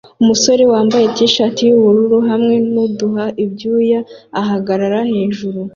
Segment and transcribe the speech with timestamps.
[0.21, 3.99] Umusore wambaye T-shirt yubururu hamwe nuduha ibyuya
[4.41, 5.59] ahagarara hejuru